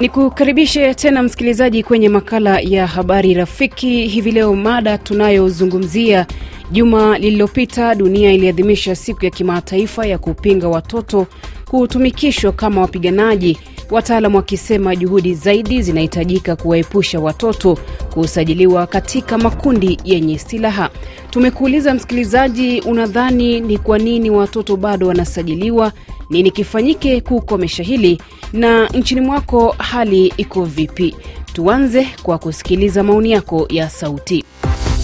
[0.00, 4.06] Ni kukaribishe tena msikilizaji kwenye makala ya habari rafiki.
[4.06, 6.26] Hivi leo mada tunayozungumzia,
[6.70, 11.26] juma lililopita dunia iliadhimisha siku ya kimataifa ya kupinga watoto
[11.70, 13.58] kutumikishwa kama wapiganaji,
[13.92, 17.78] wataalam wakisema juhudi zaidi zinahitajika kuwaepusha watoto
[18.14, 20.90] kusajiliwa katika makundi yenye silaha.
[21.30, 25.92] Tumekuuliza msikilizaji, unadhani ni kwa nini watoto bado wanasajiliwa?
[26.30, 28.22] Nini kifanyike kukomesha hili?
[28.52, 31.16] Na nchini mwako hali iko vipi?
[31.52, 34.44] Tuanze kwa kusikiliza maoni yako ya sauti.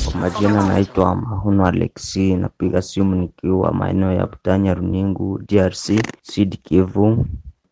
[0.04, 6.58] Kwa majina naitwa Mahuno Alexi, napiga simu nikiwa maeneo ya Butanya, Runingu, DRC, Sud.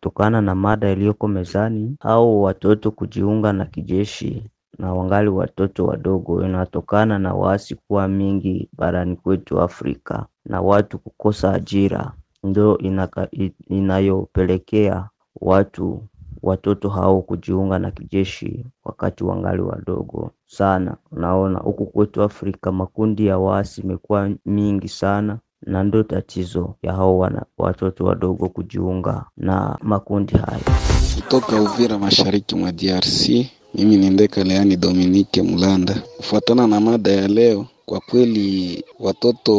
[0.01, 4.43] Kutokana na mada iliyoko mezani, au watoto kujiunga na kijeshi
[4.79, 11.53] na wangali watoto wadogo, inatokana na waasi kuwa mingi barani kwetu Afrika na watu kukosa
[11.53, 12.11] ajira,
[12.43, 12.77] ndo
[13.69, 15.09] inayopelekea
[15.41, 16.07] watu
[16.43, 20.97] watoto hao kujiunga na kijeshi wakati wangali wadogo sana.
[21.11, 27.17] Unaona, huku kwetu Afrika makundi ya waasi imekuwa mingi sana, na ndo tatizo ya hao
[27.17, 30.61] wana watoto wadogo kujiunga na makundi hayo.
[31.15, 33.29] Kutoka Uvira, mashariki mwa DRC,
[33.75, 36.01] mimi ni Ndeka Leani Dominike Mulanda.
[36.17, 39.53] Kufuatana na mada ya leo, kwa kweli watoto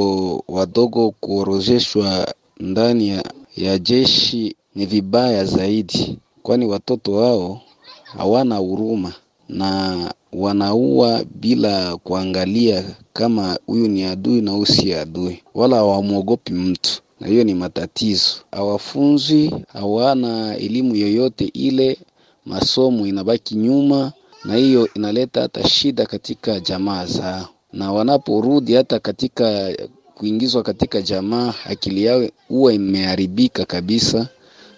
[0.48, 3.24] wadogo kuorozeshwa ndani ya,
[3.56, 7.60] ya jeshi ni vibaya zaidi, kwani watoto wao
[8.04, 9.12] hawana huruma
[9.48, 9.96] na
[10.32, 17.44] wanaua bila kuangalia kama huyu ni adui na huyu adui, wala hawamwogopi mtu, na hiyo
[17.44, 18.30] ni matatizo.
[18.52, 21.98] Hawafunzwi, hawana elimu yoyote ile,
[22.46, 24.12] masomo inabaki nyuma,
[24.44, 29.72] na hiyo inaleta hata shida katika jamaa zao, na wanaporudi hata katika
[30.14, 34.28] kuingizwa katika jamaa, akili yao huwa imeharibika kabisa,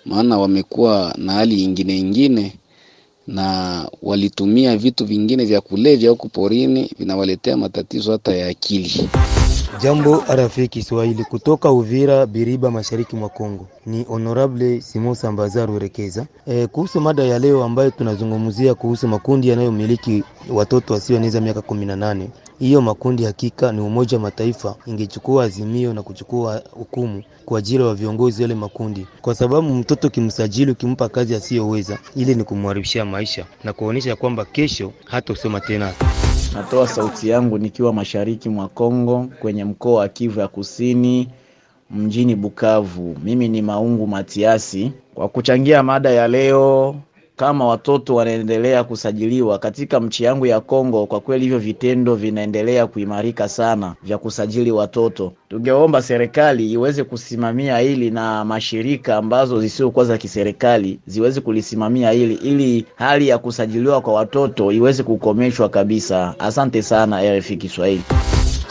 [0.04, 2.52] maana wamekuwa na hali ingine ingine
[3.26, 9.08] na walitumia vitu vingine vya kulevya huku porini, vinawaletea matatizo hata ya akili.
[9.78, 13.66] Jambo RFI Kiswahili kutoka Uvira Biriba, mashariki mwa Kongo.
[13.86, 16.26] Ni Honorable Simon Sambazaru Rekeza.
[16.47, 21.97] E, kuhusu mada ya leo ambayo tunazungumzia kuhusu makundi yanayomiliki watoto wasioeneza miaka kumi na
[21.97, 22.31] nane.
[22.58, 27.94] Hiyo makundi hakika ni Umoja wa Mataifa ingechukua azimio na kuchukua hukumu kwa ajili ya
[27.94, 33.72] viongozi wale makundi, kwa sababu mtoto kimsajili, ukimpa kazi asiyoweza, ile ni kumharibishia maisha na
[33.72, 35.92] kuonyesha kwamba kesho hatosoma tena.
[36.55, 41.28] Natoa sauti yangu nikiwa mashariki mwa Kongo kwenye mkoa wa Kivu ya Kusini
[41.91, 43.16] mjini Bukavu.
[43.25, 46.97] Mimi ni Maungu Matiasi kwa kuchangia mada ya leo.
[47.40, 53.48] Kama watoto wanaendelea kusajiliwa katika mchi yangu ya Kongo, kwa kweli hivyo vitendo vinaendelea kuimarika
[53.48, 55.32] sana vya kusajili watoto.
[55.48, 62.86] Tungeomba serikali iweze kusimamia hili na mashirika ambazo zisiokuwa za kiserikali ziweze kulisimamia hili ili
[62.94, 66.34] hali ya kusajiliwa kwa watoto iweze kukomeshwa kabisa.
[66.38, 68.02] Asante sana RFI Kiswahili.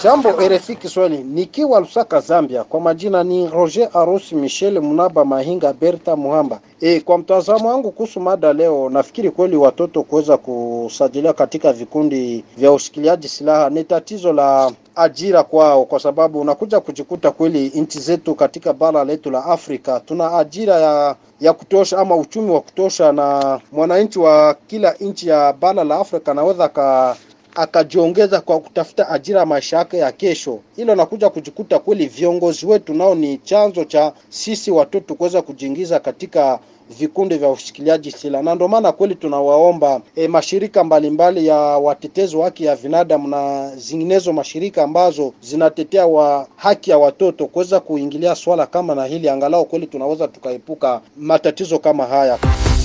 [0.04, 2.64] Jambo RFI Kiswahili, nikiwa Lusaka, Zambia.
[2.64, 6.60] Kwa majina ni Roger Arusi Michel Munaba Mahinga Berta Muhamba.
[6.82, 12.72] E, kwa mtazamo wangu kuhusu mada leo, nafikiri kweli watoto kuweza kusajiliwa katika vikundi vya
[12.72, 18.74] ushikiliaji silaha ni tatizo la ajira kwao, kwa sababu unakuja kujikuta kweli nchi zetu katika
[18.74, 24.20] bara letu la Afrika tuna ajira ya ya kutosha ama uchumi wa kutosha, na mwananchi
[24.20, 27.16] wa kila nchi ya bara la Afrika anaweza ka
[27.56, 30.60] akajiongeza kwa kutafuta ajira ya maisha yake ya kesho.
[30.76, 36.60] Hilo nakuja kujikuta kweli viongozi wetu nao ni chanzo cha sisi watoto kuweza kujiingiza katika
[37.00, 42.36] vikundi vya ushikiliaji silaha, na ndio maana kweli tunawaomba e, mashirika mbalimbali mbali ya watetezi
[42.36, 48.36] wa haki ya binadamu na zinginezo mashirika ambazo zinatetea wa haki ya watoto kuweza kuingilia
[48.36, 52.40] swala kama na hili, angalau kweli tunaweza tukaepuka matatizo kama haya.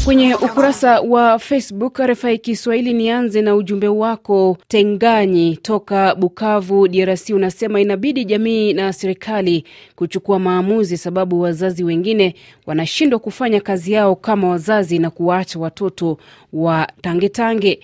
[0.04, 7.30] Kwenye ukurasa wa Facebook RFI Kiswahili, nianze na ujumbe wako Tenganyi toka Bukavu, DRC.
[7.30, 9.64] Unasema inabidi jamii na serikali
[9.96, 12.34] kuchukua maamuzi, sababu wazazi wengine
[12.66, 16.18] wanashindwa kufanya kazi yao kama wazazi na kuwaacha watoto
[16.52, 17.80] wa tangetange.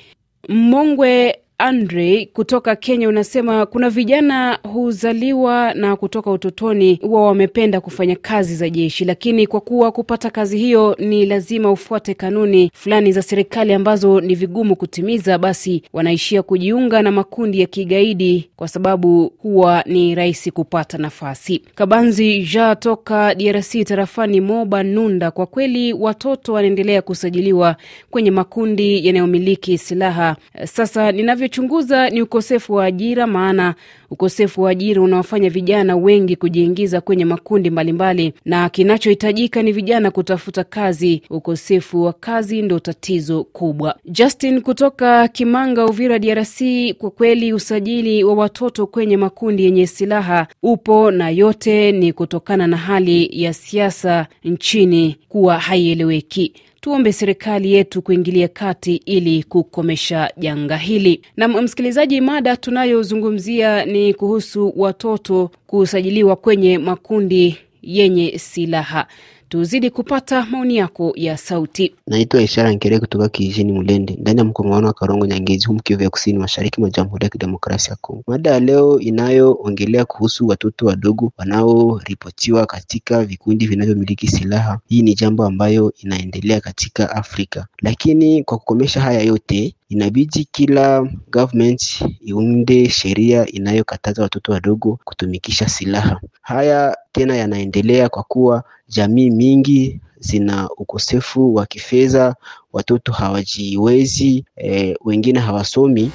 [0.49, 8.57] Mongwe Andre kutoka Kenya unasema kuna vijana huzaliwa na kutoka utotoni huwa wamependa kufanya kazi
[8.57, 13.73] za jeshi, lakini kwa kuwa kupata kazi hiyo ni lazima ufuate kanuni fulani za serikali
[13.73, 20.15] ambazo ni vigumu kutimiza, basi wanaishia kujiunga na makundi ya kigaidi kwa sababu huwa ni
[20.15, 21.63] rahisi kupata nafasi.
[21.75, 27.77] Kabanzi Ja toka DRC tarafani Moba Nunda, kwa kweli watoto wanaendelea kusajiliwa
[28.11, 30.37] kwenye makundi yanayomiliki silaha.
[30.65, 33.75] Sasa ninavyo tulichunguza ni ukosefu wa ajira, maana
[34.11, 40.65] ukosefu wa ajira unawafanya vijana wengi kujiingiza kwenye makundi mbalimbali na kinachohitajika ni vijana kutafuta
[40.65, 41.23] kazi.
[41.31, 43.97] Ukosefu wa kazi ndo tatizo kubwa.
[44.05, 46.61] Justin kutoka Kimanga, Uvira, DRC.
[46.99, 52.77] Kwa kweli usajili wa watoto kwenye makundi yenye silaha upo na yote ni kutokana na
[52.77, 56.53] hali ya siasa nchini kuwa haieleweki.
[56.81, 61.23] Tuombe serikali yetu kuingilia kati ili kukomesha janga hili.
[61.37, 69.07] Na msikilizaji, mada tunayozungumzia ni kuhusu watoto kusajiliwa kwenye makundi yenye silaha.
[69.51, 71.95] Tuzidi kupata maoni yako ya sauti.
[72.07, 76.11] Naitwa Ishara Nkere kutoka kijijini Mulende ndani ya mkongamano wa Karongo Nyangezi, humu Kivu ya
[76.11, 78.23] kusini mashariki mwa Jamhuri ya Kidemokrasia ya Kongo.
[78.27, 84.79] Mada ya leo inayoongelea kuhusu watoto wadogo wanaoripotiwa katika vikundi vinavyomiliki silaha.
[84.89, 92.05] Hii ni jambo ambayo inaendelea katika Afrika, lakini kwa kukomesha haya yote inabidi kila government
[92.21, 96.21] iunde sheria inayokataza watoto wadogo kutumikisha silaha.
[96.51, 102.35] Haya tena yanaendelea kwa kuwa jamii mingi zina ukosefu wa kifedha,
[102.73, 106.11] watoto hawajiwezi, e, wengine hawasomi.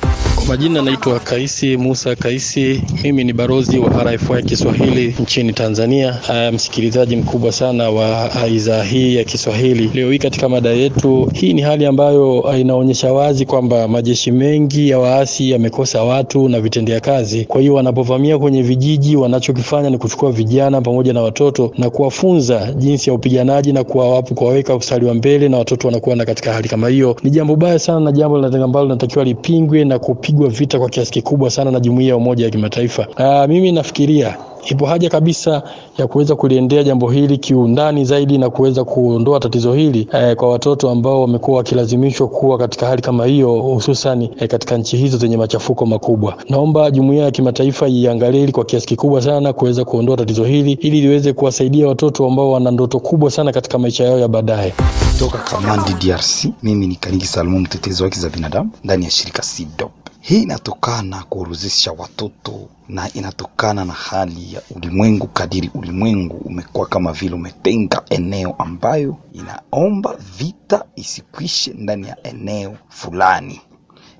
[0.48, 6.20] Majina naitwa Kaisi Musa Kaisi, mimi ni barozi wa RFI Kiswahili nchini Tanzania.
[6.54, 9.92] Msikilizaji mkubwa sana wa idhaa hii ya Kiswahili.
[9.94, 15.00] Leo hii katika mada yetu hii, ni hali ambayo inaonyesha wazi kwamba majeshi mengi ya
[15.00, 17.46] waasi yamekosa watu na vitendea kazi.
[17.46, 23.10] Kwa hiyo wanapovamia kwenye vijiji, wanachokifanya ni kuchukua vijana pamoja na watoto na kuwafunza jinsi
[23.10, 26.90] ya upiganaji na kuwawapu kuwaweka mstari wa mbele, na watoto wanakuwa na katika hali kama
[26.90, 27.16] hiyo.
[27.24, 30.00] Ni jambo baya sana na jambo ambalo linatakiwa lipingwe na
[30.36, 33.08] kupigwa vita kwa kiasi kikubwa sana na jumuiya ya Umoja wa Kimataifa.
[33.18, 34.38] Aa, mimi nafikiria
[34.70, 35.64] ipo haja kabisa
[35.98, 40.90] ya kuweza kuliendea jambo hili kiundani zaidi na kuweza kuondoa tatizo hili eh, kwa watoto
[40.90, 45.86] ambao wamekuwa wakilazimishwa kuwa katika hali kama hiyo, hususan eh, katika nchi hizo zenye machafuko
[45.86, 46.38] makubwa.
[46.50, 51.02] Naomba jumuiya ya kimataifa iangalie hili kwa kiasi kikubwa sana kuweza kuondoa tatizo hili ili
[51.02, 54.74] liweze kuwasaidia watoto ambao wana ndoto kubwa sana katika maisha yao ya baadaye.
[55.20, 59.42] Toka Kamandi, DRC, mimi ni Kaniki Salmo, mtetezi wa haki za binadamu ndani ya shirika
[59.44, 59.92] SIDOP.
[60.28, 67.36] Hii inatokana kuorozesha watoto na inatokana na hali ya ulimwengu, kadiri ulimwengu umekuwa kama vile
[67.36, 73.62] umetenga eneo ambayo inaomba vita isikwishe ndani ya eneo fulani,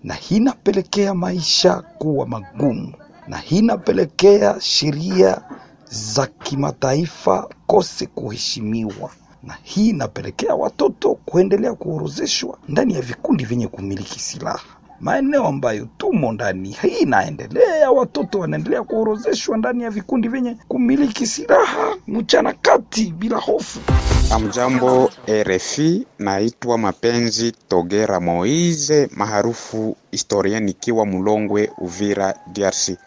[0.04, 2.94] na hii inapelekea maisha kuwa magumu,
[3.28, 5.42] na hii inapelekea sheria
[5.90, 9.10] za kimataifa kose kuheshimiwa.
[9.44, 16.32] Na hii inapelekea watoto kuendelea kuorozeshwa ndani ya vikundi vyenye kumiliki silaha maeneo ambayo tumo
[16.32, 16.78] ndani.
[16.82, 23.80] Hii inaendelea, watoto wanaendelea kuorozeshwa ndani ya vikundi vyenye kumiliki silaha mchana kati bila hofu.
[24.32, 32.98] Amjambo RFI, naitwa Mapenzi Togera Moize maarufu historia, nikiwa Mulongwe, Uvira, DRC.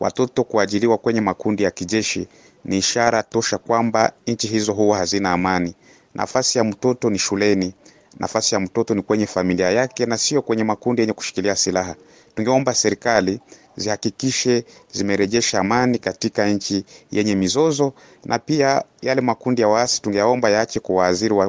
[0.00, 2.28] Watoto kuajiliwa kwenye makundi ya kijeshi
[2.64, 5.74] ni ishara tosha kwamba nchi hizo huwa hazina amani.
[6.14, 7.74] Nafasi ya mtoto ni shuleni,
[8.18, 11.94] nafasi ya mtoto ni kwenye familia yake na sio kwenye makundi yenye kushikilia silaha.
[12.34, 13.40] Tungeomba serikali
[13.76, 17.92] zihakikishe zimerejesha amani katika nchi yenye mizozo,
[18.24, 20.80] na pia yale makundi ya waasi tungeomba yaache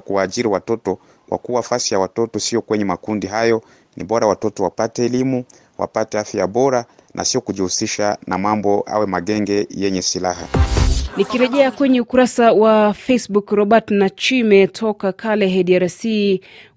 [0.06, 1.00] kuwaajiri watoto,
[1.30, 3.62] kwa kuwa fasi ya watoto sio kwenye makundi hayo.
[3.98, 5.44] Ni bora watoto wapate elimu,
[5.77, 10.48] wapate afya bora na sio kujihusisha na mambo awe magenge yenye silaha.
[11.18, 16.06] Nikirejea kwenye ukurasa wa Facebook, Robert Nachime toka Kalehe, DRC,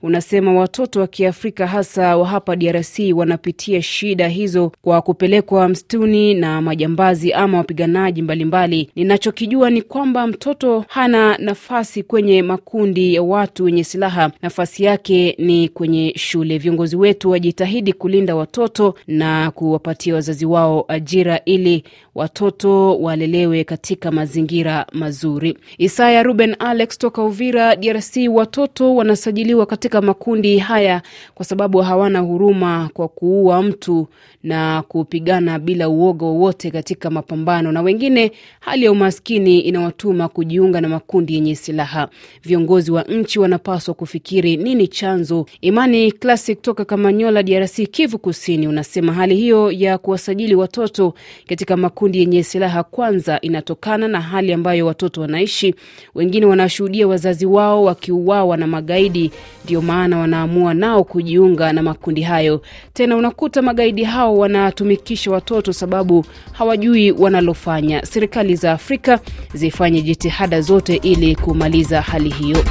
[0.03, 6.63] unasema watoto wa Kiafrika hasa wa hapa DRC wanapitia shida hizo kwa kupelekwa msituni na
[6.63, 8.91] majambazi ama wapiganaji mbalimbali.
[8.97, 15.69] Ninachokijua ni kwamba mtoto hana nafasi kwenye makundi ya watu wenye silaha, nafasi yake ni
[15.69, 16.59] kwenye shule.
[16.59, 21.85] Viongozi wetu wajitahidi kulinda watoto na kuwapatia wazazi wao ajira ili
[22.15, 25.59] watoto walelewe katika mazingira mazuri.
[25.79, 31.03] Isaya Ruben Alex toka Uvira, DRC, watoto wanasajiliwa katika makundi haya
[31.35, 34.09] kwa sababu hawana huruma kwa kuua mtu
[34.43, 40.89] na kupigana bila uoga wowote katika mapambano, na wengine hali ya umaskini inawatuma kujiunga na
[40.89, 42.09] makundi yenye silaha.
[42.45, 45.47] Viongozi wa nchi wanapaswa kufikiri nini chanzo.
[45.61, 51.15] Imani Classic toka Kamanyola, DRC, Kivu Kusini, unasema hali hiyo ya kuwasajili watoto
[51.49, 55.75] katika makundi yenye silaha kwanza inatokana na hali ambayo watoto wanaishi.
[56.15, 59.31] Wengine wanashuhudia wazazi wao wakiuawa na magaidi,
[59.65, 62.63] ndio maana wanaamua nao kujiunga na makundi hayo.
[62.93, 68.03] Tena unakuta magaidi hao wanatumikisha watoto sababu hawajui wanalofanya.
[68.07, 69.21] Serikali za Afrika
[69.55, 72.65] zifanye jitihada zote ili kumaliza hali hiyo.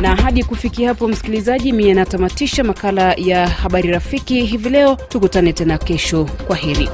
[0.00, 4.96] Na hadi kufikia hapo, msikilizaji, mie natamatisha makala ya habari rafiki hivi leo.
[5.08, 6.24] Tukutane tena kesho.
[6.46, 6.88] Kwa heri.